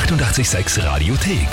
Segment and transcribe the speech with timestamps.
[0.00, 1.48] 886 Radiothek.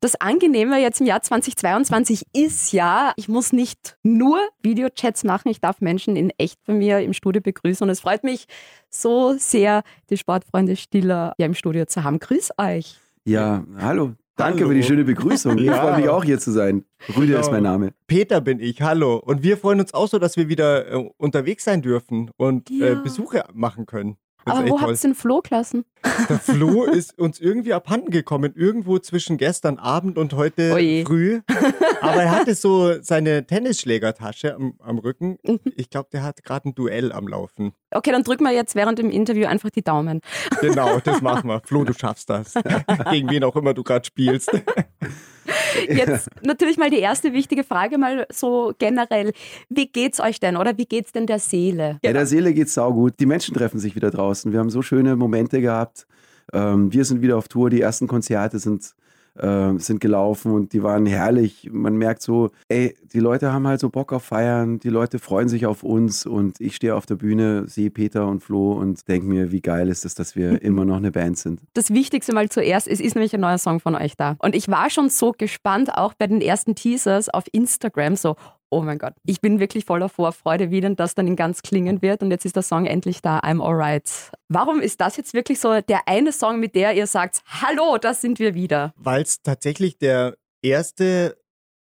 [0.00, 5.60] Das Angenehme jetzt im Jahr 2022 ist ja, ich muss nicht nur Videochats machen, ich
[5.60, 8.44] darf Menschen in echt bei mir im Studio begrüßen und es freut mich
[8.88, 12.20] so sehr, die Sportfreunde Stiller hier im Studio zu haben.
[12.20, 12.98] Grüß euch.
[13.24, 14.12] Ja, hallo.
[14.36, 14.68] Danke Hallo.
[14.68, 15.58] für die schöne Begrüßung.
[15.58, 15.80] Ich Ja.
[15.80, 16.84] freue mich auch hier zu sein.
[17.16, 17.40] Rüde Genau.
[17.40, 17.94] ist mein Name.
[18.06, 19.16] Peter bin ich, hallo.
[19.16, 22.92] Und wir freuen uns auch so, dass wir wieder äh, unterwegs sein dürfen und Ja.
[22.92, 24.18] äh, Besuche machen können.
[24.46, 25.84] Aber wo habt ihr den Flo gelassen?
[26.28, 31.04] Der Flo ist uns irgendwie abhanden gekommen, irgendwo zwischen gestern Abend und heute Oje.
[31.04, 31.40] früh.
[32.00, 35.38] Aber er hatte so seine Tennisschlägertasche am, am Rücken.
[35.44, 35.60] Mhm.
[35.76, 37.72] Ich glaube, der hat gerade ein Duell am Laufen.
[37.90, 40.20] Okay, dann drücken wir jetzt während dem Interview einfach die Daumen.
[40.60, 41.60] Genau, das machen wir.
[41.64, 42.54] Flo, du schaffst das.
[43.10, 44.50] Gegen wen auch immer du gerade spielst.
[45.88, 49.32] Jetzt natürlich mal die erste wichtige Frage, mal so generell.
[49.68, 51.98] Wie geht's euch denn oder wie geht's denn der Seele?
[52.02, 53.14] Ja, der Seele geht's saugut.
[53.20, 54.52] Die Menschen treffen sich wieder draußen.
[54.52, 56.06] Wir haben so schöne Momente gehabt.
[56.52, 57.70] Ähm, wir sind wieder auf Tour.
[57.70, 58.94] Die ersten Konzerte sind,
[59.38, 61.68] äh, sind gelaufen und die waren herrlich.
[61.72, 64.78] Man merkt so, ey, die Leute haben halt so Bock auf Feiern.
[64.78, 68.42] Die Leute freuen sich auf uns und ich stehe auf der Bühne, sehe Peter und
[68.42, 71.60] Flo und denke mir, wie geil ist es, dass wir immer noch eine Band sind.
[71.74, 74.36] Das Wichtigste mal zuerst, es ist nämlich ein neuer Song von euch da.
[74.38, 78.36] Und ich war schon so gespannt, auch bei den ersten Teasers auf Instagram, so,
[78.70, 82.02] oh mein Gott, ich bin wirklich voller Vorfreude, wie denn das dann in ganz klingen
[82.02, 82.22] wird.
[82.22, 84.32] Und jetzt ist der Song endlich da, I'm Alright.
[84.48, 88.20] Warum ist das jetzt wirklich so der eine Song, mit der ihr sagt, hallo, das
[88.20, 88.92] sind wir wieder?
[88.96, 91.36] Weil es tatsächlich der erste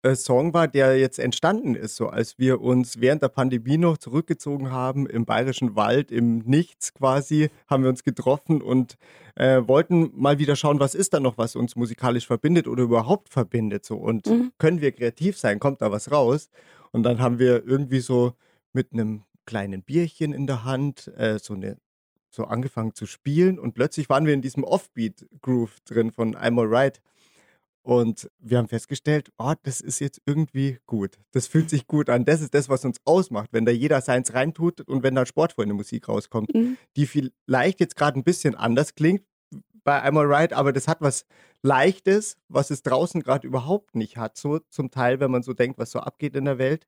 [0.03, 3.99] äh, Song war, der jetzt entstanden ist, so als wir uns während der Pandemie noch
[3.99, 8.97] zurückgezogen haben im bayerischen Wald, im Nichts quasi, haben wir uns getroffen und
[9.37, 13.29] äh, wollten mal wieder schauen, was ist da noch, was uns musikalisch verbindet oder überhaupt
[13.31, 14.53] verbindet so und Mhm.
[14.59, 16.51] können wir kreativ sein, kommt da was raus
[16.91, 18.35] und dann haben wir irgendwie so
[18.73, 21.77] mit einem kleinen Bierchen in der Hand äh, so eine
[22.31, 27.03] so angefangen zu spielen und plötzlich waren wir in diesem Offbeat-Groove drin von I'm Alright.
[27.83, 31.19] Und wir haben festgestellt, oh, das ist jetzt irgendwie gut.
[31.33, 32.25] Das fühlt sich gut an.
[32.25, 36.09] Das ist das, was uns ausmacht, wenn da jeder seins reintut und wenn da Sportfreunde-Musik
[36.09, 36.77] rauskommt, Mhm.
[36.97, 39.23] die vielleicht jetzt gerade ein bisschen anders klingt
[39.85, 41.25] bei I'm Alright, aber das hat was
[41.63, 44.37] Leichtes, was es draußen gerade überhaupt nicht hat.
[44.37, 46.87] So zum Teil, wenn man so denkt, was so abgeht in der Welt.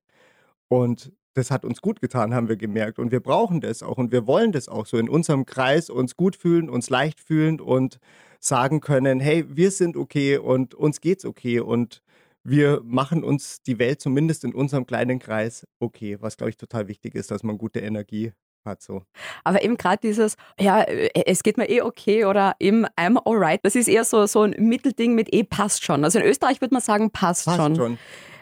[0.68, 2.98] Und das hat uns gut getan, haben wir gemerkt.
[2.98, 6.16] Und wir brauchen das auch und wir wollen das auch so in unserem Kreis uns
[6.16, 7.98] gut fühlen, uns leicht fühlen und
[8.40, 12.02] sagen können, hey, wir sind okay und uns geht's okay und
[12.44, 16.88] wir machen uns die Welt zumindest in unserem kleinen Kreis okay, was glaube ich total
[16.88, 18.32] wichtig ist, dass man gute Energie
[18.66, 19.02] hat so.
[19.44, 23.60] Aber eben gerade dieses, ja, äh, es geht mir eh okay oder eben I'm alright,
[23.62, 26.04] das ist eher so, so ein Mittelding mit eh passt schon.
[26.04, 27.76] Also in Österreich würde man sagen, passt, Passt schon.
[27.76, 27.98] schon.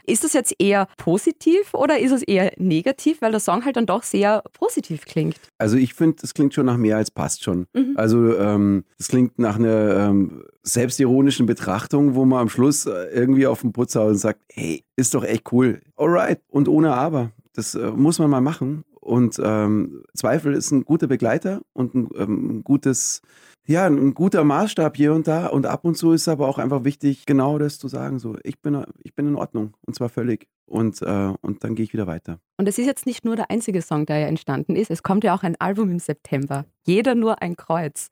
[0.07, 3.87] Ist das jetzt eher positiv oder ist es eher negativ, weil der Song halt dann
[3.87, 5.37] doch sehr positiv klingt?
[5.59, 7.67] Also ich finde, das klingt schon nach mehr als passt schon.
[7.73, 7.95] Mhm.
[7.97, 13.47] Also ähm, das klingt nach einer ähm, selbstironischen Betrachtung, wo man am Schluss äh, irgendwie
[13.47, 15.81] auf den Putz haut und sagt, hey, ist doch echt cool.
[15.97, 16.41] Alright.
[16.49, 17.31] Und ohne Aber.
[17.55, 18.85] Das äh, muss man mal machen.
[19.03, 23.21] Und ähm, Zweifel ist ein guter Begleiter und ein, ähm, ein gutes,
[23.67, 25.49] ja, ein guter Maßstab hier und da.
[25.49, 28.21] Und ab und zu ist aber auch einfach wichtig, genau das zu sagen.
[28.21, 29.75] So, ich bin, ich bin in Ordnung.
[29.85, 30.47] Und zwar völlig.
[30.67, 32.39] Und, äh, und dann gehe ich wieder weiter.
[32.59, 34.89] Und es ist jetzt nicht nur der einzige Song, der ja entstanden ist.
[34.89, 36.65] Es kommt ja auch ein Album im September.
[36.87, 38.09] Jeder nur ein Kreuz.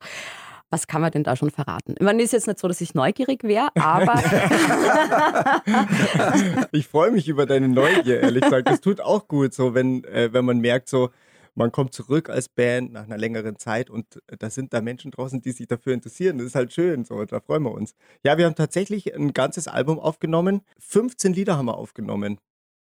[0.71, 1.97] Was kann man denn da schon verraten?
[1.99, 4.15] Ich meine, ist jetzt nicht so, dass ich neugierig wäre, aber
[6.73, 8.69] Ich freue mich über deine Neugier, ehrlich gesagt.
[8.69, 11.11] Das tut auch gut, so wenn, äh, wenn man merkt, so
[11.55, 15.11] man kommt zurück als Band nach einer längeren Zeit und äh, da sind da Menschen
[15.11, 16.39] draußen, die sich dafür interessieren.
[16.39, 17.95] Das ist halt schön, so da freuen wir uns.
[18.25, 20.63] Ja, wir haben tatsächlich ein ganzes Album aufgenommen.
[20.79, 22.39] 15 Lieder haben wir aufgenommen.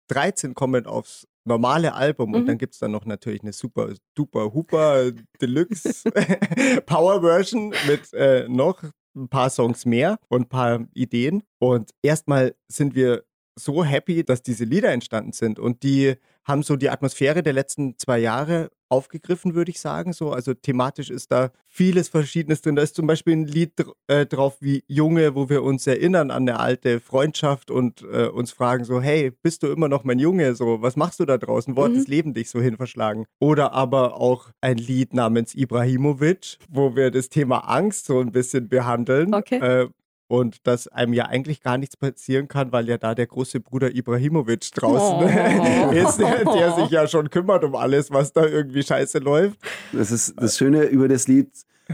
[0.08, 2.48] 13 kommen aufs normale Album und Mhm.
[2.48, 5.12] dann gibt es dann noch natürlich eine super, duper, huper
[5.42, 6.04] Deluxe
[6.86, 8.82] Power Version mit äh, noch
[9.16, 11.44] ein paar Songs mehr und ein paar Ideen.
[11.60, 13.24] Und erstmal sind wir
[13.60, 16.16] so happy, dass diese Lieder entstanden sind und die
[16.46, 20.14] haben so die Atmosphäre der letzten zwei Jahre aufgegriffen, würde ich sagen.
[20.14, 22.76] So, also thematisch ist da vieles Verschiedenes drin.
[22.76, 26.30] Da ist zum Beispiel ein Lied dr- äh, drauf wie Junge, wo wir uns erinnern
[26.30, 30.20] an eine alte Freundschaft und äh, uns fragen so, hey, bist du immer noch mein
[30.20, 30.54] Junge?
[30.54, 31.76] So, was machst du da draußen?
[31.76, 31.96] Wo hat Mhm.
[31.98, 33.26] das Leben dich so hin verschlagen?
[33.40, 38.70] Oder aber auch ein Lied namens Ibrahimovic, wo wir das Thema Angst so ein bisschen
[38.70, 39.34] behandeln.
[39.34, 39.58] Okay.
[39.60, 39.88] Äh,
[40.34, 43.94] und dass einem ja eigentlich gar nichts passieren kann, weil ja da der große Bruder
[43.96, 45.92] Ibrahimovic draußen Oh.
[45.92, 49.60] ist, der, der sich ja schon kümmert um alles, was da irgendwie scheiße läuft.
[49.92, 51.50] Das ist das Schöne über das Lied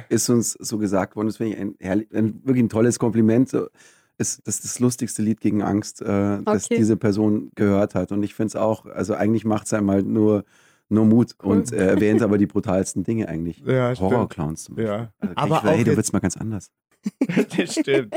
[0.08, 1.28] ist uns so gesagt worden.
[1.28, 3.52] Das finde ich ein, herrlich, ein wirklich ein tolles Kompliment.
[3.54, 6.06] Ist, das ist das lustigste Lied gegen Angst, äh,
[6.44, 6.78] das Okay.
[6.78, 8.12] diese Person gehört hat.
[8.12, 10.44] Und ich finde es auch, also eigentlich macht es einem halt nur,
[10.90, 13.64] nur Mut und äh, erwähnt aber die brutalsten Dinge eigentlich.
[13.66, 13.94] Ja.
[14.00, 14.94] Horrorclowns zum Beispiel.
[14.94, 15.10] Ja.
[15.22, 16.70] Also Aber ich, hey, auch du jetzt- wird's mal ganz anders.
[17.58, 18.16] das stimmt.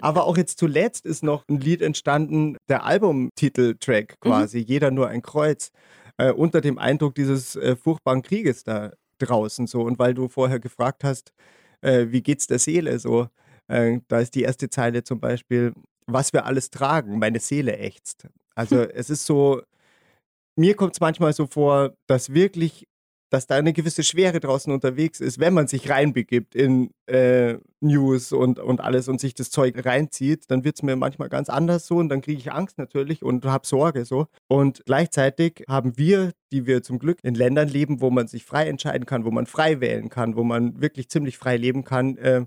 [0.00, 4.64] Aber auch jetzt zuletzt ist noch ein Lied entstanden, der Albumtiteltrack quasi, mhm.
[4.66, 5.70] Jeder nur ein Kreuz,
[6.18, 9.82] äh, unter dem Eindruck dieses äh, furchtbaren Krieges da draußen so.
[9.82, 11.32] Und weil du vorher gefragt hast,
[11.80, 13.28] äh, wie geht's der Seele so,
[13.68, 15.72] äh, da ist die erste Zeile zum Beispiel,
[16.06, 18.26] was wir alles tragen, meine Seele ächzt.
[18.54, 18.90] Also hm.
[18.94, 19.62] es ist so,
[20.56, 22.86] mir kommt es manchmal so vor, dass wirklich
[23.32, 28.30] dass da eine gewisse Schwere draußen unterwegs ist, wenn man sich reinbegibt in äh, News
[28.32, 31.86] und, und alles und sich das Zeug reinzieht, dann wird es mir manchmal ganz anders
[31.86, 34.26] so und dann kriege ich Angst natürlich und habe Sorge so.
[34.48, 38.68] Und gleichzeitig haben wir, die wir zum Glück in Ländern leben, wo man sich frei
[38.68, 42.44] entscheiden kann, wo man frei wählen kann, wo man wirklich ziemlich frei leben kann, äh,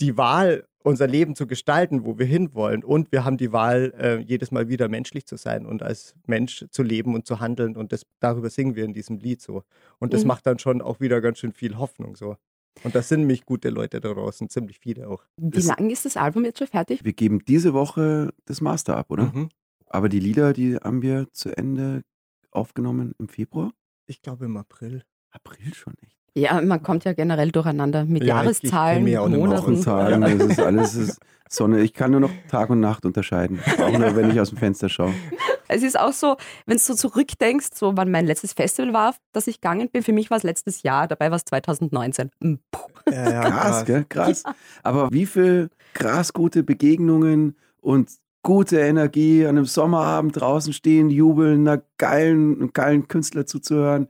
[0.00, 2.82] die Wahl unser Leben zu gestalten, wo wir hinwollen.
[2.82, 6.64] Und wir haben die Wahl, äh, jedes Mal wieder menschlich zu sein und als Mensch
[6.70, 7.76] zu leben und zu handeln.
[7.76, 9.64] Und das, darüber singen wir in diesem Lied so.
[9.98, 10.28] Und das mhm.
[10.28, 12.36] macht dann schon auch wieder ganz schön viel Hoffnung so.
[12.84, 15.24] Und das sind nämlich gute Leute da draußen, ziemlich viele auch.
[15.36, 17.04] Wie lange ist das Album jetzt schon fertig?
[17.04, 19.32] Wir geben diese Woche das Master ab, oder?
[19.34, 19.48] Mhm.
[19.86, 22.02] Aber die Lieder, die haben wir zu Ende
[22.50, 23.72] aufgenommen im Februar?
[24.06, 25.02] Ich glaube im April.
[25.32, 26.16] April schon, echt.
[26.34, 29.62] Ja, man kommt ja generell durcheinander mit ja, Jahreszahlen, ich, ich auch Monaten.
[29.62, 31.80] Wochenzahlen, das ist alles ist Sonne.
[31.80, 34.88] Ich kann nur noch Tag und Nacht unterscheiden, auch nur wenn ich aus dem Fenster
[34.88, 35.12] schaue.
[35.70, 39.46] Es ist auch so, wenn du so zurückdenkst, so wann mein letztes Festival war, dass
[39.48, 42.30] ich gegangen bin, für mich war es letztes Jahr, dabei war es 2019.
[42.40, 42.58] Hm,
[43.06, 44.06] ja, ja, krass, gell?
[44.08, 44.44] krass.
[44.46, 44.54] Ja.
[44.82, 48.08] Aber wie viele krass gute Begegnungen und
[48.42, 54.08] gute Energie an einem Sommerabend draußen stehen, jubeln, einer geilen, geilen Künstler zuzuhören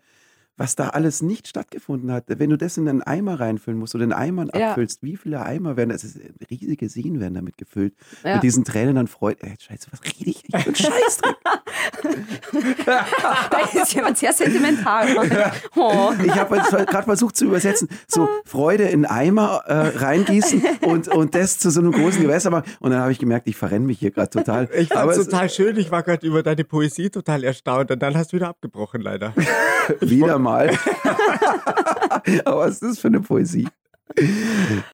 [0.58, 2.24] was da alles nicht stattgefunden hat.
[2.26, 4.70] Wenn du das in einen Eimer reinfüllen musst oder in Eimern ja.
[4.70, 6.18] abfüllst, wie viele Eimer werden, das ist,
[6.50, 7.94] riesige Seen werden damit gefüllt.
[8.24, 8.34] Ja.
[8.34, 11.20] Mit diesen Tränen dann freut, ey, scheiße, was rede ich nicht für Scheiß
[12.84, 15.08] da ist jemand sehr sentimental.
[15.76, 16.12] Oh.
[16.24, 21.58] Ich habe gerade versucht zu übersetzen, so Freude in Eimer äh, reingießen und, und das
[21.58, 22.64] zu so einem großen Gewässer machen.
[22.80, 24.68] Und dann habe ich gemerkt, ich verrenne mich hier gerade total.
[24.74, 28.16] Ich fand es total schön, ich war gerade über deine Poesie total erstaunt und dann
[28.16, 29.34] hast du wieder abgebrochen, leider.
[30.00, 30.70] wieder mal mal.
[32.44, 33.68] Aber was ist das für eine Poesie?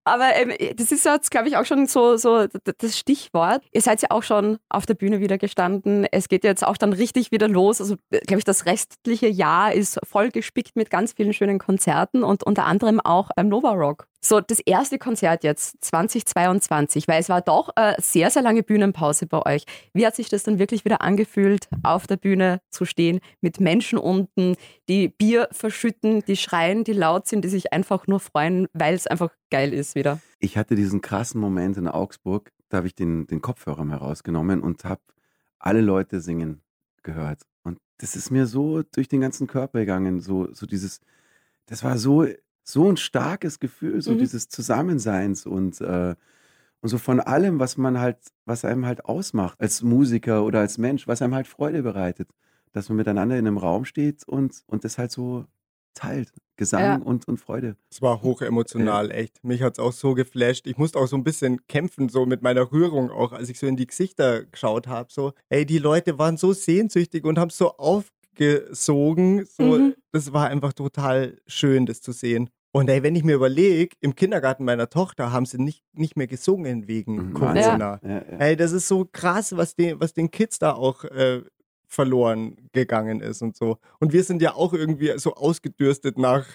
[0.04, 2.46] Aber ähm, das ist jetzt, glaube ich, auch schon so, so
[2.78, 3.62] das Stichwort.
[3.72, 6.06] Ihr seid ja auch schon auf der Bühne wieder gestanden.
[6.10, 7.80] Es geht jetzt auch dann richtig wieder los.
[7.80, 12.42] Also, glaube ich, das restliche Jahr ist voll gespickt mit ganz vielen schönen Konzerten und
[12.42, 14.06] unter anderem auch beim Nova Rock.
[14.26, 19.26] So, das erste Konzert jetzt 2022, weil es war doch eine sehr, sehr lange Bühnenpause
[19.26, 19.64] bei euch.
[19.92, 23.98] Wie hat sich das dann wirklich wieder angefühlt, auf der Bühne zu stehen, mit Menschen
[23.98, 24.56] unten,
[24.88, 29.06] die Bier verschütten, die schreien, die laut sind, die sich einfach nur freuen, weil es
[29.06, 30.20] einfach geil ist wieder?
[30.38, 34.62] Ich hatte diesen krassen Moment in Augsburg, da habe ich den, den Kopfhörer mal rausgenommen
[34.62, 35.02] und habe
[35.58, 36.62] alle Leute singen
[37.02, 37.42] gehört.
[37.62, 41.02] Und das ist mir so durch den ganzen Körper gegangen, so, so dieses,
[41.66, 42.26] das war so
[42.64, 44.19] so ein starkes Gefühl, so mhm.
[44.19, 46.14] dieses Zusammenseins und, äh,
[46.81, 50.78] und so von allem, was man halt, was einem halt ausmacht als Musiker oder als
[50.78, 52.28] Mensch, was einem halt Freude bereitet,
[52.72, 55.44] dass man miteinander in einem Raum steht und, und das halt so
[55.94, 56.32] teilt.
[56.56, 56.96] Gesang ja.
[56.96, 57.76] und, und Freude.
[57.90, 59.14] Es war hochemotional, ja.
[59.14, 59.43] echt.
[59.43, 60.69] Mich hat es auch so geflasht.
[60.69, 63.67] Ich musste auch so ein bisschen kämpfen, so mit meiner Rührung auch, als ich so
[63.67, 65.12] in die Gesichter geschaut habe.
[65.12, 69.44] So, ey, die Leute waren so sehnsüchtig und haben so auf, gesogen.
[69.46, 69.94] So, mhm.
[70.12, 72.50] Das war einfach total schön, das zu sehen.
[72.72, 76.26] Und ey, wenn ich mir überlege, im Kindergarten meiner Tochter haben sie nicht, nicht mehr
[76.26, 77.34] gesungen wegen mhm.
[77.34, 77.60] Corona.
[77.62, 78.00] Ja.
[78.03, 78.38] Ja, ja.
[78.38, 81.43] Ey, das ist so krass, was den, was den Kids da auch äh,
[81.86, 83.79] verloren gegangen ist und so.
[84.00, 86.46] Und wir sind ja auch irgendwie so ausgedürstet nach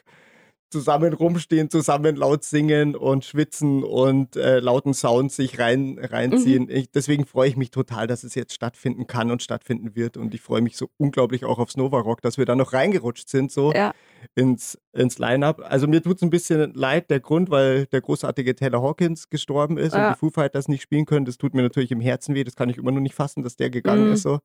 [0.70, 6.64] zusammen rumstehen, zusammen laut singen und schwitzen und äh, lauten Sounds sich rein, reinziehen.
[6.64, 6.70] Mhm.
[6.70, 10.18] Ich, deswegen freue ich mich total, dass es jetzt stattfinden kann und stattfinden wird.
[10.18, 13.30] Und ich freue mich so unglaublich auch aufs Nova Rock, dass wir da noch reingerutscht
[13.30, 13.94] sind, so ja.
[14.36, 15.62] ins, ins Line-Up.
[15.64, 19.78] Also mir tut es ein bisschen leid, der Grund, weil der großartige Taylor Hawkins gestorben
[19.78, 20.08] ist ja.
[20.08, 21.26] und die Foo Fighters nicht spielen können.
[21.26, 22.44] Das tut mir natürlich im Herzen weh.
[22.44, 24.14] Das kann ich immer noch nicht fassen, dass der gegangen mhm.
[24.14, 24.22] ist.
[24.22, 24.40] So.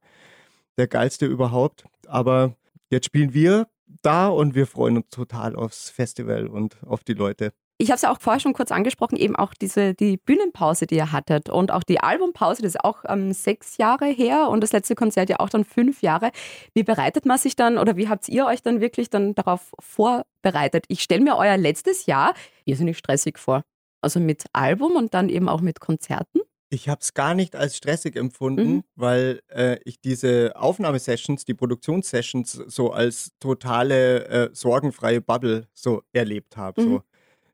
[0.79, 1.85] Der geilste überhaupt.
[2.07, 2.57] Aber
[2.91, 3.67] jetzt spielen wir
[4.03, 7.53] da und wir freuen uns total aufs Festival und auf die Leute.
[7.77, 10.95] Ich habe es ja auch vorher schon kurz angesprochen, eben auch diese die Bühnenpause, die
[10.95, 14.71] ihr hattet und auch die Albumpause, das ist auch ähm, sechs Jahre her und das
[14.73, 16.31] letzte Konzert ja auch dann fünf Jahre.
[16.73, 20.85] Wie bereitet man sich dann oder wie habt ihr euch dann wirklich dann darauf vorbereitet?
[20.87, 23.63] Ich stelle mir euer letztes Jahr irrsinnig stressig vor.
[24.01, 26.41] Also mit Album und dann eben auch mit Konzerten.
[26.75, 28.85] Ich habe es gar nicht als stressig empfunden, mhm.
[28.97, 36.57] weil äh, ich diese Aufnahmesessions, die Produktionssessions so als totale äh, sorgenfreie Bubble so erlebt
[36.57, 36.83] habe.
[36.83, 36.87] Mhm.
[36.87, 37.03] So.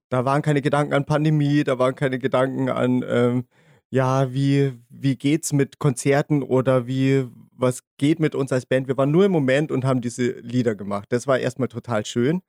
[0.08, 3.44] Da waren keine Gedanken an Pandemie, da waren keine Gedanken an, ähm,
[3.90, 8.88] ja, wie, wie geht's mit Konzerten oder wie, was geht mit uns als Band.
[8.88, 11.08] Wir waren nur im Moment und haben diese Lieder gemacht.
[11.10, 12.40] Das war erstmal total schön.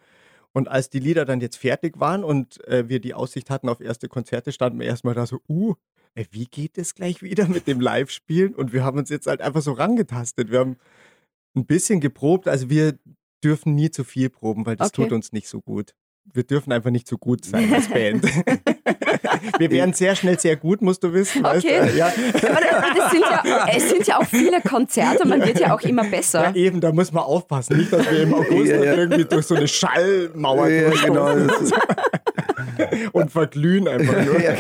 [0.53, 3.79] Und als die Lieder dann jetzt fertig waren und äh, wir die Aussicht hatten auf
[3.79, 5.75] erste Konzerte, standen wir erstmal da so, uh,
[6.15, 8.53] ey, wie geht es gleich wieder mit dem Live-Spielen?
[8.55, 10.51] Und wir haben uns jetzt halt einfach so rangetastet.
[10.51, 10.77] Wir haben
[11.55, 12.47] ein bisschen geprobt.
[12.47, 12.97] Also wir
[13.43, 15.03] dürfen nie zu viel proben, weil das Okay.
[15.03, 15.93] tut uns nicht so gut.
[16.33, 18.23] Wir dürfen einfach nicht so gut sein als Band.
[19.59, 21.43] wir werden sehr schnell sehr gut, musst du wissen.
[21.43, 21.89] weißt Okay.
[21.91, 21.97] du?
[21.97, 22.05] Ja.
[22.35, 26.09] Aber sind ja, es sind ja auch viele Konzerte, man wird ja auch immer Ja,
[26.09, 26.55] besser.
[26.55, 27.77] eben, da muss man aufpassen.
[27.77, 28.93] Nicht, dass wir im August Ja, ja.
[28.95, 31.35] irgendwie durch so eine Schallmauer Ja, genau.
[33.11, 34.39] Und verglühen einfach nur.
[34.39, 34.55] Ja.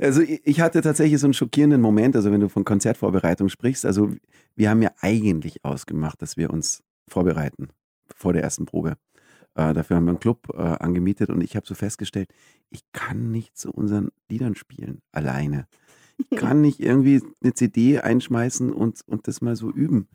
[0.00, 4.10] Also ich hatte tatsächlich so einen schockierenden Moment, also wenn du von Konzertvorbereitung sprichst, also
[4.54, 7.68] wir haben ja eigentlich ausgemacht, dass wir uns vorbereiten
[8.14, 8.96] vor der ersten Probe.
[9.56, 12.28] Äh, dafür haben wir einen Club äh, angemietet und ich habe so festgestellt,
[12.70, 15.66] ich kann nicht zu unseren Liedern spielen, alleine.
[16.18, 20.08] Ich kann nicht irgendwie eine CD einschmeißen und, und das mal so üben.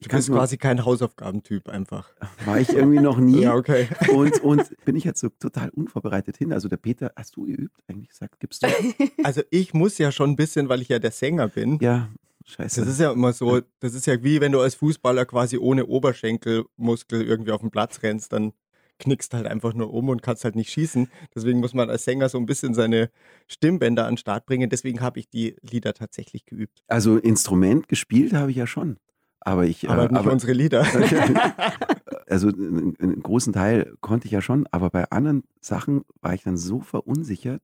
[0.00, 2.10] Ich Du bist quasi kein Hausaufgabentyp einfach.
[2.44, 3.40] war ich irgendwie noch nie.
[3.42, 3.88] Ja, okay.
[4.12, 6.52] Und, und bin ich jetzt so total unvorbereitet hin.
[6.52, 8.12] Also der Peter, hast du geübt eigentlich?
[8.14, 8.68] Sag, gibst du?
[9.24, 11.78] Also ich muss ja schon ein bisschen, weil ich ja der Sänger bin.
[11.80, 12.08] Ja,
[12.46, 12.80] scheiße.
[12.80, 15.86] Das ist ja immer so, das ist ja wie wenn du als Fußballer quasi ohne
[15.86, 18.52] Oberschenkelmuskel irgendwie auf den Platz rennst, dann
[18.98, 21.08] knickst halt einfach nur um und kannst halt nicht schießen.
[21.34, 23.10] Deswegen muss man als Sänger so ein bisschen seine
[23.46, 24.68] Stimmbänder an den Start bringen.
[24.70, 26.82] Deswegen habe ich die Lieder tatsächlich geübt.
[26.88, 28.96] also Instrument gespielt habe ich ja schon.
[29.40, 30.84] Aber ich, Aber äh, nicht unsere Lieder.
[32.26, 36.42] also einen, einen großen Teil konnte ich ja schon, aber bei anderen Sachen war ich
[36.42, 37.62] dann so verunsichert,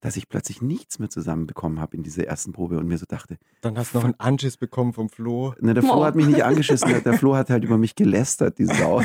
[0.00, 3.36] dass ich plötzlich nichts mehr zusammenbekommen habe in dieser ersten Probe und mir so dachte,
[3.62, 5.54] Dann hast du noch einen Anschiss bekommen vom Flo.
[5.60, 6.04] na, der Flo Oh.
[6.04, 9.02] hat mich nicht angeschissen, der- der Flo hat halt über mich gelästert, die Sau.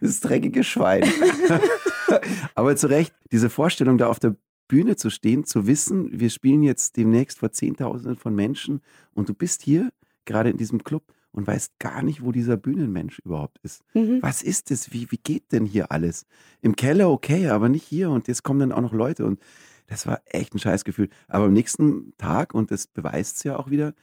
[0.00, 1.04] Das dreckige Schwein.
[2.54, 4.36] Aber zu Recht, diese Vorstellung, da auf der
[4.68, 8.80] Bühne zu stehen, zu wissen, wir spielen jetzt demnächst vor Zehntausenden von Menschen
[9.12, 9.90] und du bist hier,
[10.24, 13.82] gerade in diesem Club, und weißt gar nicht, wo dieser Bühnenmensch überhaupt ist.
[13.94, 14.18] Mhm.
[14.20, 14.92] Was ist das?
[14.92, 16.26] Wie, wie geht denn hier alles?
[16.60, 18.10] Im Keller okay, aber nicht hier.
[18.10, 19.24] Und jetzt kommen dann auch noch Leute.
[19.24, 19.40] Und
[19.86, 21.08] das war echt ein Scheißgefühl.
[21.28, 23.94] Aber am nächsten Tag, und das beweist es ja auch wieder,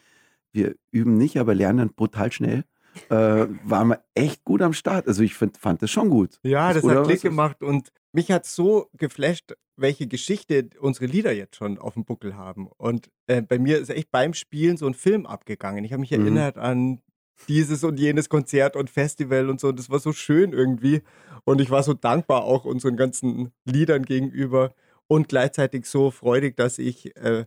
[0.51, 2.66] wir üben nicht, aber lernen dann brutal schnell,
[3.10, 5.08] äh, waren wir echt gut am Start.
[5.08, 6.39] Also ich find, fand das schon gut.
[6.43, 11.31] Ja, das Oder hat Klick gemacht und mich hat so geflasht, welche Geschichte unsere Lieder
[11.31, 12.67] jetzt schon auf dem Buckel haben.
[12.77, 15.84] Und äh, bei mir ist echt beim Spielen so ein Film abgegangen.
[15.86, 16.22] Ich habe mich Mhm.
[16.22, 17.01] erinnert an
[17.48, 19.72] dieses und jenes Konzert und Festival und so.
[19.72, 21.01] Das war so schön irgendwie.
[21.46, 24.74] Und ich war so dankbar auch unseren ganzen Liedern gegenüber
[25.08, 27.46] und gleichzeitig so freudig, dass ich, äh,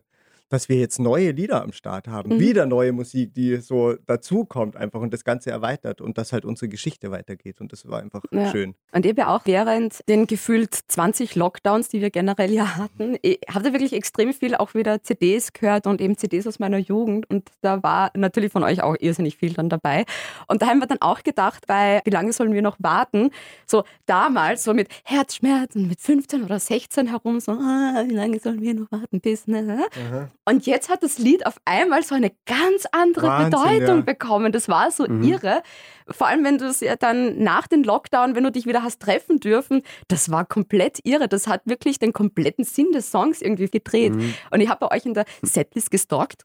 [0.53, 2.35] dass wir jetzt neue Lieder am Start haben.
[2.35, 2.39] Mhm.
[2.39, 6.69] Wieder neue Musik, die so dazukommt einfach und das Ganze erweitert und dass halt unsere
[6.69, 7.59] Geschichte weitergeht.
[7.59, 8.51] Und das war einfach Ja.
[8.51, 8.75] schön.
[8.91, 13.15] Und ihr ja auch während den gefühlt 20 Lockdowns, die wir generell ja hatten,
[13.49, 17.27] habe da wirklich extrem viel auch wieder CDs gehört und eben CDs aus meiner Jugend.
[17.31, 20.05] Und da war natürlich von euch auch irrsinnig viel dann dabei.
[20.47, 23.31] Und da haben wir dann auch gedacht, bei wie lange sollen wir noch warten?
[23.65, 28.61] So damals, so mit Herzschmerzen, mit 15 oder 16 herum, so, ah, wie lange sollen
[28.61, 29.85] wir noch warten bis, ne?
[30.45, 34.01] Und jetzt hat das Lied auf einmal so eine ganz andere Wahnsinn, Bedeutung ja.
[34.03, 34.51] bekommen.
[34.51, 35.23] Das war so Mhm.
[35.23, 35.63] irre.
[36.09, 39.01] Vor allem, wenn du es ja dann nach dem Lockdown, wenn du dich wieder hast
[39.01, 41.27] treffen dürfen, das war komplett irre.
[41.29, 44.13] Das hat wirklich den kompletten Sinn des Songs irgendwie gedreht.
[44.15, 44.33] Mhm.
[44.51, 46.43] Und ich habe bei euch in der Setlist gestalkt.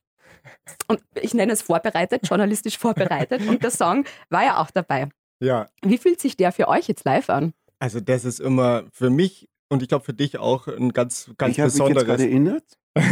[0.86, 3.46] Und ich nenne es vorbereitet, journalistisch vorbereitet.
[3.48, 5.08] Und der Song war ja auch dabei.
[5.40, 7.52] Ja, Wie fühlt sich der für euch jetzt live an?
[7.80, 11.52] also das ist immer für mich und ich glaube für dich auch ein ganz, ganz
[11.52, 12.20] ich habe mich jetzt gerade besonderes.
[12.22, 12.64] erinnert.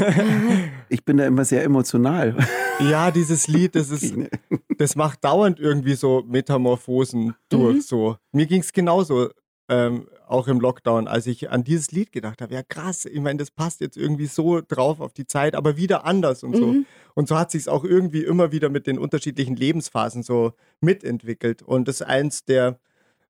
[0.89, 2.37] Ich bin da immer sehr emotional.
[2.79, 4.15] ja, dieses Lied, das ist,
[4.79, 7.77] das macht dauernd irgendwie so Metamorphosen durch.
[7.77, 7.81] Mhm.
[7.81, 8.17] So.
[8.33, 9.31] Mir ging es genauso,
[9.69, 12.55] ähm, auch im Lockdown, als ich an dieses Lied gedacht habe.
[12.55, 16.05] Ja, krass, ich meine, das passt jetzt irgendwie so drauf auf die Zeit, aber wieder
[16.05, 16.67] anders und so.
[16.67, 16.87] Mhm.
[17.15, 21.63] Und so hat sich auch irgendwie immer wieder mit den unterschiedlichen Lebensphasen so mitentwickelt.
[21.63, 22.79] Und das ist eins der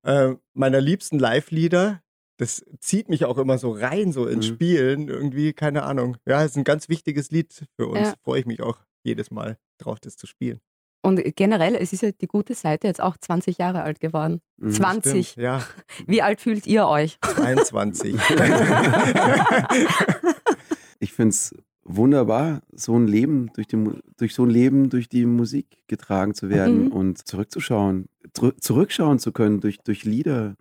[0.02, 2.02] äh, meiner liebsten Live-Lieder.
[2.38, 4.54] Das zieht mich auch immer so rein, so ins Mhm.
[4.54, 5.08] Spielen.
[5.08, 6.16] Irgendwie, keine Ahnung.
[6.26, 8.00] Ja, es ist ein ganz wichtiges Lied für uns.
[8.08, 8.14] Ja.
[8.24, 10.60] Freue ich mich auch jedes Mal drauf, das zu spielen.
[11.02, 14.40] Und generell, es ist ja die gute Seite jetzt auch 20 Jahre alt geworden.
[14.56, 15.28] Mhm, 20.
[15.30, 15.62] Stimmt, ja,
[16.06, 17.18] Wie alt fühlt ihr euch?
[17.22, 18.16] 22.
[20.98, 23.76] Ich finde es wunderbar, so ein Leben durch, die,
[24.16, 26.92] durch so ein Leben durch die Musik getragen zu werden Mhm.
[26.92, 30.56] und zurückzuschauen, zurück- zurückschauen zu können durch, durch Lieder,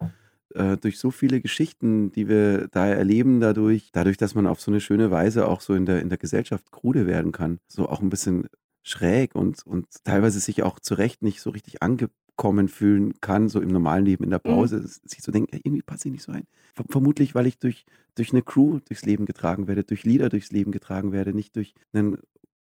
[0.56, 4.72] äh, durch so viele Geschichten, die wir da erleben, dadurch, dadurch, dass man auf so
[4.72, 7.60] eine schöne Weise auch so in der, in der Gesellschaft krude werden kann.
[7.68, 8.48] So auch ein bisschen
[8.84, 13.60] schräg und, und teilweise sich auch zu Recht nicht so richtig angekommen fühlen kann, so
[13.60, 16.46] im normalen Leben in der Pause, sich so denken, irgendwie passe ich nicht so ein.
[16.74, 17.86] Ver- Vermutlich, weil ich durch,
[18.16, 21.74] durch eine Crew durchs Leben getragen werde, durch Lieder durchs Leben getragen werde, nicht durch
[21.94, 22.18] einen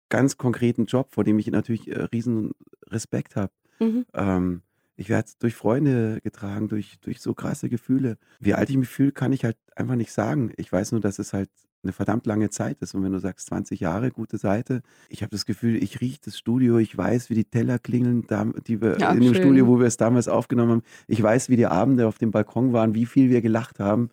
[0.10, 2.52] ganz konkreten Job, vor dem ich natürlich äh, riesen
[2.88, 3.52] Respekt habe.
[3.80, 4.06] Mhm.
[4.14, 4.62] Ähm,
[4.98, 8.18] Ich werde durch Freunde getragen, durch, durch so krasse Gefühle.
[8.40, 10.52] Wie alt ich mich fühle, kann ich halt einfach nicht sagen.
[10.58, 11.50] Ich weiß nur, dass es halt
[11.84, 12.96] eine verdammt lange Zeit ist.
[12.96, 16.38] Und wenn du sagst 20 Jahre, gute Seite, ich habe das Gefühl, ich rieche das
[16.38, 18.26] Studio, ich weiß, wie die Teller klingeln,
[18.68, 19.44] die wir ja, in dem schön.
[19.44, 20.84] Studio, wo wir es damals aufgenommen haben.
[21.08, 24.10] Ich weiß, wie die Abende auf dem Balkon waren, wie viel wir gelacht haben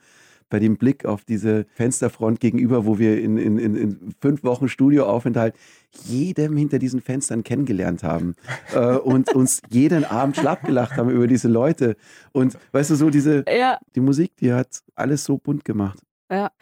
[0.54, 5.56] bei dem Blick auf diese Fensterfront gegenüber, wo wir in, in, in fünf Wochen Studioaufenthalt
[6.04, 8.36] jedem hinter diesen Fenstern kennengelernt haben
[8.72, 11.96] äh, und uns jeden Abend schlapp gelacht haben über diese Leute.
[12.30, 13.80] Und weißt du, so diese, ja.
[13.96, 15.98] die Musik, die hat alles so bunt gemacht.
[16.30, 16.52] Ja,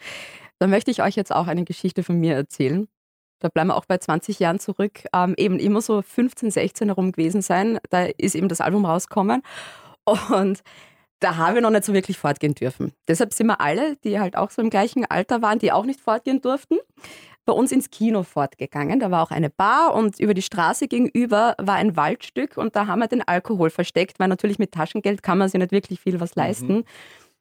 [0.57, 2.87] da möchte ich euch jetzt auch eine Geschichte von mir erzählen.
[3.41, 5.03] Da bleiben wir auch bei 20 Jahren zurück.
[5.13, 7.77] Ähm, eben immer so 15, 16 herum gewesen sein.
[7.91, 9.43] Da ist eben das Album rausgekommen.
[10.31, 10.63] Und
[11.23, 12.91] da haben wir noch nicht so wirklich fortgehen dürfen.
[13.07, 16.01] Deshalb sind wir alle, die halt auch so im gleichen Alter waren, die auch nicht
[16.01, 16.77] fortgehen durften,
[17.45, 18.99] bei uns ins Kino fortgegangen.
[18.99, 22.87] Da war auch eine Bar und über die Straße gegenüber war ein Waldstück und da
[22.87, 26.19] haben wir den Alkohol versteckt, weil natürlich mit Taschengeld kann man sich nicht wirklich viel
[26.19, 26.77] was leisten.
[26.77, 26.83] Mhm.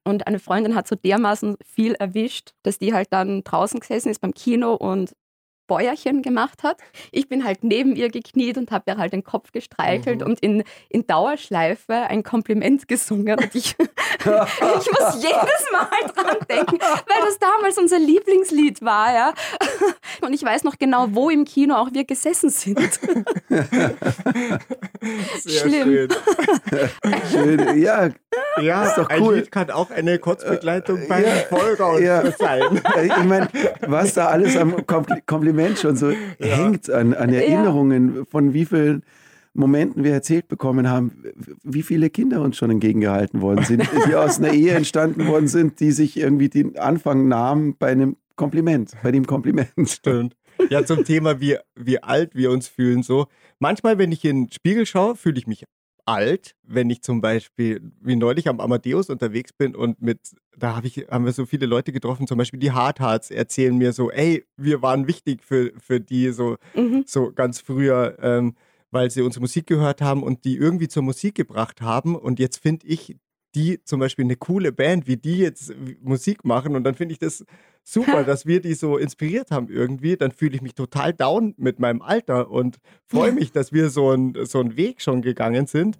[0.05, 4.21] Und eine Freundin hat so dermaßen viel erwischt, dass die halt dann draußen gesessen ist
[4.21, 5.15] beim Kino und
[5.66, 6.78] Bäuerchen gemacht hat.
[7.11, 10.26] Ich bin halt neben ihr gekniet und habe ihr halt den Kopf gestreichelt mhm.
[10.26, 13.38] und in, in Dauerschleife ein Kompliment gesungen.
[13.38, 19.14] Und ich, ich muss jedes Mal dran denken, weil das damals unser Lieblingslied war.
[19.14, 19.35] Ja.
[20.21, 22.78] Und ich weiß noch genau, wo im Kino auch wir gesessen sind.
[25.41, 25.89] Sehr Schlimm.
[25.89, 26.09] Schön.
[27.33, 27.81] schön.
[27.81, 28.11] Ja,
[28.61, 29.35] ja, ist doch cool.
[29.35, 32.31] Ein Lied kann auch eine Kurzbegleitung äh, beim ja, Folger ja.
[32.33, 32.63] sein.
[33.03, 33.49] Ich meine,
[33.87, 36.17] was da alles am Kompliment schon so ja.
[36.39, 39.03] hängt an, an Erinnerungen, von wie vielen
[39.55, 41.25] Momenten wir erzählt bekommen haben,
[41.63, 45.81] wie viele Kinder uns schon entgegengehalten worden sind, die aus einer Ehe entstanden worden sind,
[45.81, 49.69] die sich irgendwie den Anfang nahmen bei einem Kompliment, bei dem Kompliment.
[49.85, 50.37] Stimmt.
[50.71, 53.03] Ja, zum Thema, wie, wie alt wir uns fühlen.
[53.03, 53.27] So,
[53.62, 55.64] manchmal, wenn ich in den Spiegel schaue, fühle ich mich
[56.04, 60.19] alt, wenn ich zum Beispiel wie neulich am Amadeus unterwegs bin und mit,
[60.59, 63.92] da hab ich, haben wir so viele Leute getroffen, zum Beispiel die Hardhearts erzählen mir
[63.92, 67.05] so, ey, wir waren wichtig für, für die so, mhm.
[67.07, 68.57] so ganz früher, ähm,
[68.90, 72.16] weil sie unsere Musik gehört haben und die irgendwie zur Musik gebracht haben.
[72.16, 73.16] Und jetzt finde ich
[73.55, 77.18] die zum Beispiel eine coole Band, wie die jetzt Musik machen und dann finde ich
[77.18, 77.44] das
[77.85, 80.16] super, dass wir die so inspiriert haben irgendwie.
[80.16, 84.11] Dann fühle ich mich total down mit meinem Alter und freue mich, dass wir so,
[84.11, 85.99] ein, so einen Weg schon gegangen sind.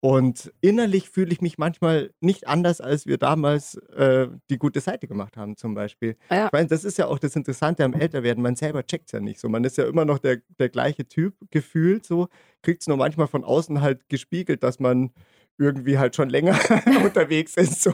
[0.00, 5.08] Und innerlich fühle ich mich manchmal nicht anders, als wir damals äh, die gute Seite
[5.08, 6.16] gemacht haben, zum Beispiel.
[6.30, 6.46] Ja.
[6.46, 8.40] Ich meine, das ist ja auch das Interessante am Älterwerden.
[8.40, 9.48] Man selber checkt es ja nicht so.
[9.48, 12.28] Man ist ja immer noch der, der gleiche Typ gefühlt, so.
[12.62, 15.10] Kriegt es nur manchmal von außen halt gespiegelt, dass man
[15.58, 16.58] irgendwie halt schon länger
[17.04, 17.92] unterwegs ist so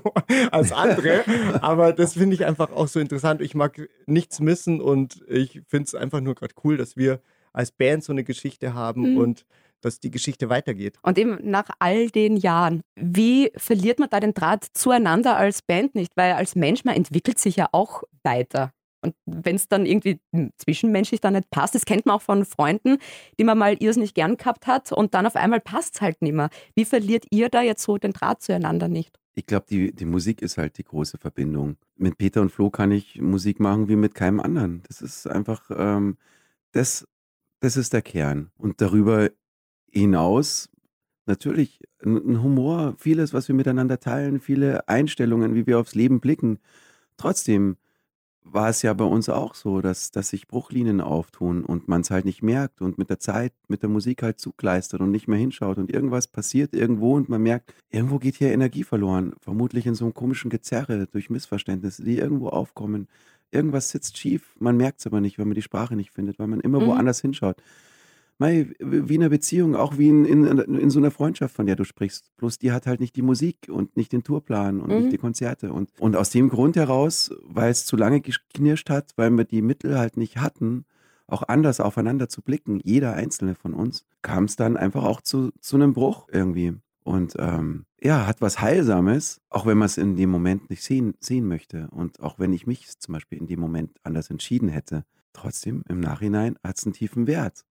[0.51, 1.25] als andere.
[1.63, 3.41] Aber das finde ich einfach auch so interessant.
[3.41, 7.21] Ich mag nichts missen und ich finde es einfach nur gerade cool, dass wir
[7.53, 9.19] als Band so eine Geschichte haben mhm.
[9.19, 9.47] und
[9.81, 10.99] dass die Geschichte weitergeht.
[11.03, 15.95] Und eben nach all den Jahren, wie verliert man da den Draht zueinander als Band
[15.95, 16.17] nicht?
[16.17, 18.73] Weil als Mensch, man entwickelt sich ja auch weiter.
[19.05, 20.19] Und wenn es dann irgendwie
[20.57, 22.97] zwischenmenschlich dann nicht passt, das kennt man auch von Freunden,
[23.39, 26.33] die man mal irrsinnig gern gehabt hat und dann auf einmal passt es halt nicht
[26.33, 26.49] mehr.
[26.75, 29.19] Wie verliert ihr da jetzt so den Draht zueinander nicht?
[29.35, 31.77] Ich glaube, die, die Musik ist halt die große Verbindung.
[31.97, 34.83] Mit Peter und Flo kann ich Musik machen wie mit keinem anderen.
[34.87, 36.17] Das ist einfach, ähm,
[36.73, 37.07] das,
[37.61, 38.51] das ist der Kern.
[38.57, 39.31] Und darüber
[39.91, 40.71] hinaus
[41.27, 46.59] natürlich ein Humor, vieles, was wir miteinander teilen, viele Einstellungen, wie wir aufs Leben blicken.
[47.17, 47.77] Trotzdem
[48.45, 52.11] war es ja bei uns auch so, dass, dass sich Bruchlinien auftun und man es
[52.11, 55.39] halt nicht merkt und mit der Zeit, mit der Musik halt zugleistert und nicht mehr
[55.39, 59.35] hinschaut und irgendwas passiert irgendwo und man merkt, irgendwo geht hier Energie verloren.
[59.41, 63.09] Vermutlich in so einem komischen Gezerre durch Missverständnisse, die irgendwo aufkommen.
[63.51, 66.49] Irgendwas sitzt schief, man merkt es aber nicht, weil man die Sprache nicht findet, weil
[66.49, 66.87] man immer mhm.
[66.87, 67.57] woanders hinschaut
[68.39, 71.85] wie in einer Beziehung, auch wie in, in, in, so einer Freundschaft, von der du
[71.85, 72.33] sprichst.
[72.37, 74.99] Bloß die hat halt nicht die Musik und nicht den Tourplan und mhm.
[74.99, 75.73] nicht die Konzerte.
[75.73, 79.63] Und, und aus dem Grund heraus, weil es zu lange geknirscht hat, weil wir die
[79.63, 80.85] Mittel halt nicht hatten,
[81.27, 85.53] auch anders aufeinander zu blicken, jeder einzelne von uns, kam es dann einfach auch zu,
[85.61, 86.75] zu einem Bruch irgendwie.
[87.05, 91.15] Und ähm, ja, hat was Heilsames, auch wenn man es in dem Moment nicht sehen,
[91.21, 91.89] sehen möchte.
[91.91, 95.05] Und auch wenn ich mich zum Beispiel in dem Moment anders entschieden hätte.
[95.33, 97.65] Trotzdem, im Nachhinein hat es einen tiefen Wert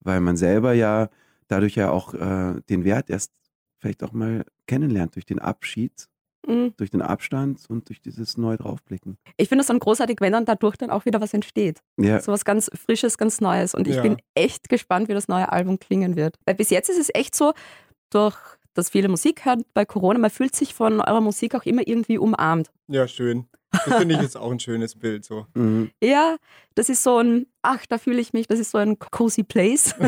[0.00, 1.08] weil man selber ja
[1.48, 3.32] dadurch ja auch äh, den Wert erst
[3.78, 6.08] vielleicht auch mal kennenlernt durch den Abschied,
[6.46, 6.74] mhm.
[6.76, 9.18] durch den Abstand und durch dieses neu draufblicken.
[9.36, 11.80] Ich finde es dann großartig, wenn dann dadurch dann auch wieder was entsteht.
[11.96, 12.20] Ja.
[12.20, 13.74] So was ganz Frisches, ganz Neues.
[13.74, 14.02] Und ich ja.
[14.02, 16.36] bin echt gespannt, wie das neue Album klingen wird.
[16.44, 17.52] Weil bis jetzt ist es echt so,
[18.10, 18.36] durch
[18.78, 22.18] das viele Musik hört bei Corona, man fühlt sich von eurer Musik auch immer irgendwie
[22.18, 22.70] umarmt.
[22.86, 23.48] Ja, schön.
[23.70, 25.46] Das finde ich jetzt auch ein schönes Bild so.
[25.54, 25.90] Mhm.
[26.02, 26.36] Ja,
[26.74, 29.94] das ist so ein, ach, da fühle ich mich, das ist so ein cozy place.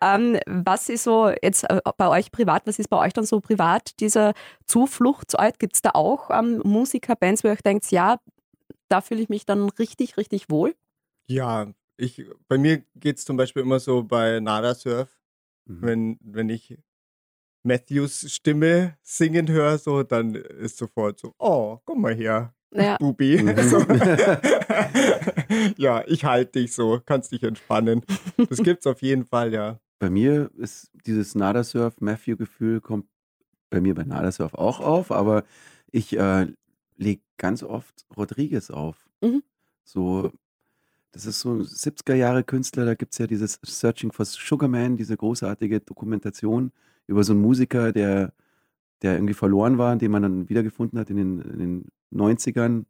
[0.00, 3.40] Ähm, was ist so jetzt äh, bei euch privat, was ist bei euch dann so
[3.40, 4.34] privat dieser
[4.66, 5.58] Zufluchtsort?
[5.58, 8.18] Gibt es da auch ähm, Musiker, Bands, wo ihr euch denkt, ja,
[8.88, 10.74] da fühle ich mich dann richtig, richtig wohl?
[11.28, 15.08] Ja, ich, bei mir geht es zum Beispiel immer so bei Nada Surf,
[15.66, 15.82] mhm.
[15.82, 16.76] wenn, wenn ich
[17.64, 22.96] Matthews Stimme singen höre, so, dann ist sofort so, oh, komm mal her, ja.
[23.00, 23.42] Bubi.
[23.42, 23.54] Mhm.
[23.64, 23.78] So.
[25.76, 28.02] ja, ich halte dich so, kannst dich entspannen.
[28.48, 29.80] Das gibt's auf jeden Fall, ja.
[29.98, 33.06] Bei mir ist dieses Nada-Surf-Matthew-Gefühl kommt
[33.70, 35.44] bei mir bei Nada-Surf auch auf, aber
[35.90, 36.46] ich äh,
[36.96, 39.08] lege ganz oft Rodriguez auf.
[39.22, 39.42] Mhm.
[39.84, 40.30] So,
[41.12, 45.80] das ist so ein 70er-Jahre-Künstler, da gibt es ja dieses Searching for Sugarman, diese großartige
[45.80, 46.72] Dokumentation
[47.06, 48.32] über so einen Musiker, der,
[49.02, 52.84] der irgendwie verloren war, den man dann wiedergefunden hat in den, in den 90ern.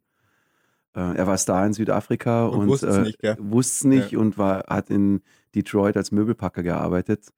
[0.95, 3.37] Äh, er war Star in Südafrika und, und wusste es äh, nicht, gell?
[3.83, 4.19] Nicht ja.
[4.19, 5.21] und war, hat in
[5.53, 7.33] Detroit als Möbelpacker gearbeitet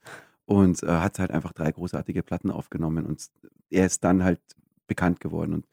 [0.46, 3.26] und äh, hat halt einfach drei großartige Platten aufgenommen und
[3.70, 4.40] er ist dann halt
[4.88, 5.68] bekannt geworden und,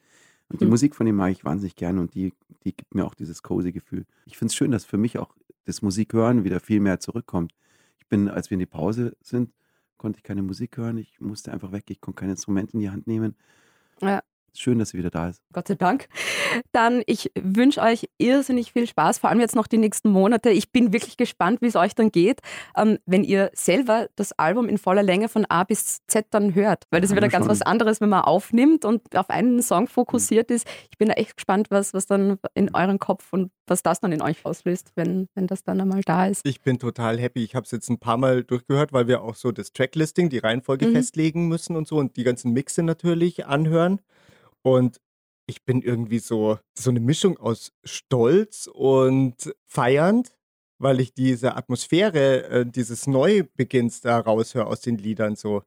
[0.49, 0.73] und die mhm.
[0.73, 2.33] Musik von ihm mag ich wahnsinnig gerne und die,
[2.65, 4.05] die gibt mir auch dieses cozy Gefühl.
[4.27, 7.53] Ich finde es schön, dass für mich auch das Musikhören wieder viel mehr zurückkommt.
[7.99, 9.51] Ich bin, als wir in die Pause sind,
[9.97, 10.99] konnte ich keine Musik hören.
[10.99, 11.85] Ich musste einfach weg.
[11.89, 13.37] Ich konnte kein Instrument in die Hand nehmen.
[14.01, 14.23] Ja.
[14.57, 15.43] Schön, dass sie wieder da ist.
[15.53, 16.09] Gott sei Dank.
[16.73, 20.51] Dann, ich wünsche euch irrsinnig viel Spaß, vor allem jetzt noch die nächsten Monate.
[20.51, 22.41] Ich bin wirklich gespannt, wie es euch dann geht,
[22.77, 26.85] ähm, wenn ihr selber das Album in voller Länge von A bis Z dann hört.
[26.91, 30.51] Weil das ist wieder ganz was anderes, wenn man aufnimmt und auf einen Song fokussiert
[30.51, 30.67] ist.
[30.91, 34.13] Ich bin da echt gespannt, was, was dann in euren Kopf und was das dann
[34.13, 36.43] in euch auslöst, wenn, wenn das dann einmal da ist.
[36.45, 37.43] Ich bin total happy.
[37.45, 40.39] Ich habe es jetzt ein paar Mal durchgehört, weil wir auch so das Tracklisting, die
[40.39, 40.93] Reihenfolge mhm.
[40.93, 44.01] festlegen müssen und so und die ganzen Mixe natürlich anhören.
[44.63, 45.01] Und
[45.47, 50.37] ich bin irgendwie so, so eine Mischung aus Stolz und feiernd,
[50.79, 55.63] weil ich diese Atmosphäre äh, dieses Neubeginns da raushöre aus den Liedern so.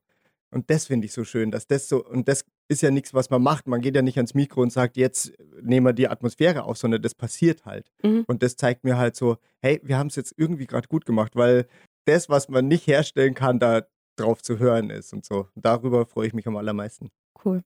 [0.52, 3.30] Und das finde ich so schön, dass das so, und das ist ja nichts, was
[3.30, 3.68] man macht.
[3.68, 7.02] Man geht ja nicht ans Mikro und sagt, jetzt nehmen wir die Atmosphäre auf, sondern
[7.02, 7.92] das passiert halt.
[8.04, 8.24] Mhm.
[8.28, 11.36] Und das zeigt mir halt so, hey, wir haben es jetzt irgendwie gerade gut gemacht,
[11.36, 11.68] weil
[12.06, 13.84] das, was man nicht herstellen kann, da
[14.18, 15.48] drauf zu hören ist und so.
[15.56, 17.10] Darüber freue ich mich am allermeisten.
[17.44, 17.64] Cool.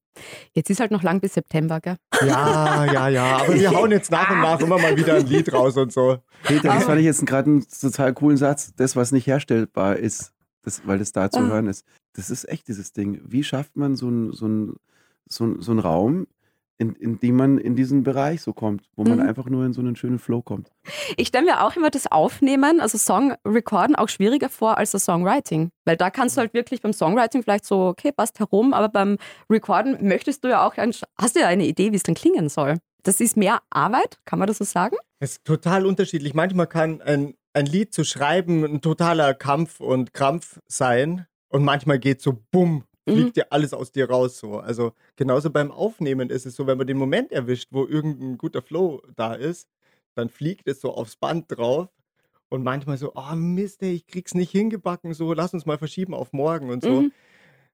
[0.54, 1.96] Jetzt ist halt noch lang bis September, gell?
[2.26, 3.38] Ja, ja, ja.
[3.38, 6.18] Aber wir hauen jetzt nach und nach immer mal wieder ein Lied raus und so.
[6.44, 8.74] Peter, das fand ich jetzt gerade einen total coolen Satz.
[8.76, 11.48] Das, was nicht herstellbar ist, das, weil das da zu ah.
[11.48, 11.86] hören ist.
[12.14, 13.22] Das ist echt dieses Ding.
[13.24, 14.74] Wie schafft man so einen so
[15.28, 16.28] so so ein Raum,
[16.82, 19.28] in, in die man in diesen Bereich so kommt, wo man mhm.
[19.28, 20.72] einfach nur in so einen schönen Flow kommt.
[21.16, 25.06] Ich stelle mir auch immer das Aufnehmen, also Song recorden, auch schwieriger vor als das
[25.06, 25.70] Songwriting.
[25.86, 29.18] Weil da kannst du halt wirklich beim Songwriting vielleicht so, okay, passt herum, aber beim
[29.48, 32.50] Recorden möchtest du ja auch, ein, hast du ja eine Idee, wie es dann klingen
[32.50, 32.78] soll.
[33.04, 34.96] Das ist mehr Arbeit, kann man das so sagen?
[35.20, 36.34] Es ist total unterschiedlich.
[36.34, 41.28] Manchmal kann ein, ein Lied zu schreiben ein totaler Kampf und Krampf sein.
[41.48, 43.34] Und manchmal geht so bumm fliegt mhm.
[43.34, 44.60] dir alles aus dir raus so.
[44.60, 48.62] Also genauso beim Aufnehmen ist es so, wenn man den Moment erwischt, wo irgendein guter
[48.62, 49.68] Flow da ist,
[50.16, 51.90] dann fliegt es so aufs Band drauf
[52.50, 56.14] und manchmal so, oh Mist, ey, ich krieg's nicht hingebacken, so lass uns mal verschieben
[56.14, 57.02] auf morgen und so.
[57.02, 57.12] Mhm.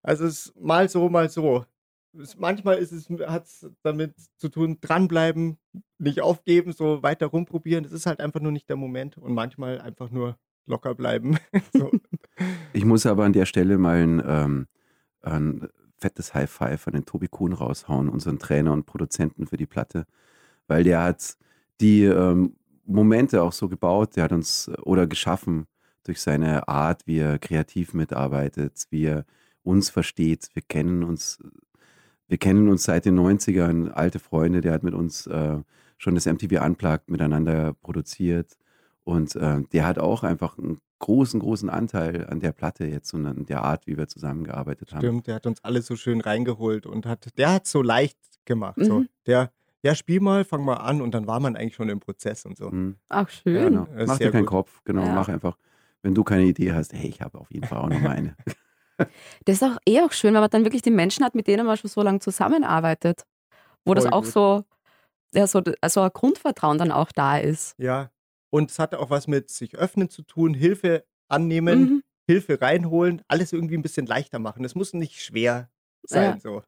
[0.03, 1.65] Also es ist mal so, mal so.
[2.17, 5.57] Es, manchmal ist es hat es damit zu tun, dranbleiben,
[5.97, 7.85] nicht aufgeben, so weiter rumprobieren.
[7.85, 10.37] Es ist halt einfach nur nicht der Moment und manchmal einfach nur
[10.67, 11.37] locker bleiben.
[11.73, 11.91] so.
[12.73, 14.67] Ich muss aber an der Stelle mal ein ähm,
[15.31, 19.65] ein fettes High Five von den Tobi Kuhn raushauen, unseren Trainer und Produzenten für die
[19.65, 20.05] Platte,
[20.67, 21.37] weil der hat
[21.81, 25.67] die ähm, Momente auch so gebaut, der hat uns oder geschaffen
[26.03, 29.25] durch seine Art, wie er kreativ mitarbeitet, wie er
[29.63, 30.49] uns versteht.
[30.53, 31.43] Wir kennen uns,
[32.27, 35.57] wir kennen uns seit den 90ern, alte Freunde, der hat mit uns äh,
[35.97, 38.57] schon das MTV Unplugged miteinander produziert
[39.07, 43.25] und äh, der hat auch einfach ein großen, großen Anteil an der Platte jetzt und
[43.25, 44.99] an der Art, wie wir zusammengearbeitet haben.
[44.99, 48.77] Stimmt, der hat uns alle so schön reingeholt und hat, der hat so leicht gemacht.
[48.79, 48.83] Mhm.
[48.83, 49.05] So.
[49.25, 52.45] Der, ja, spiel mal, fang mal an und dann war man eigentlich schon im Prozess
[52.45, 52.69] und so.
[52.69, 52.97] Mhm.
[53.07, 53.55] Ach, schön.
[53.55, 53.87] Ja, genau.
[54.07, 54.49] Mach dir keinen gut.
[54.49, 55.13] Kopf, genau, ja.
[55.13, 55.57] mach einfach.
[56.01, 58.35] Wenn du keine Idee hast, hey, ich habe auf jeden Fall auch noch meine.
[59.45, 61.65] das ist auch eh auch schön, wenn man dann wirklich die Menschen hat, mit denen
[61.65, 63.23] man schon so lange zusammenarbeitet.
[63.85, 64.33] Wo Voll das auch gut.
[64.33, 64.63] so,
[65.33, 67.73] ja, so also ein Grundvertrauen dann auch da ist.
[67.77, 68.09] Ja,
[68.49, 72.03] und es hat auch was mit sich öffnen zu tun, Hilfe annehmen, mhm.
[72.27, 74.65] Hilfe reinholen, alles irgendwie ein bisschen leichter machen.
[74.65, 75.69] Es muss nicht schwer
[76.03, 76.35] sein.
[76.35, 76.39] Ja.
[76.39, 76.63] So.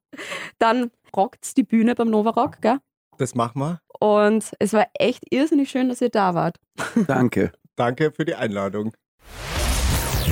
[0.58, 2.78] Dann rockt's die Bühne beim Nova Rock, gell?
[3.18, 3.82] Das machen wir.
[4.00, 6.58] Und es war echt irrsinnig schön, dass ihr da wart.
[7.08, 7.52] Danke.
[7.76, 8.94] Danke für die Einladung.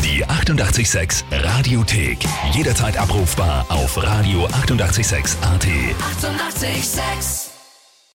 [0.04, 2.20] Die 886 Radiothek.
[2.52, 5.68] Jederzeit abrufbar auf radio886.at.
[6.22, 7.47] 886!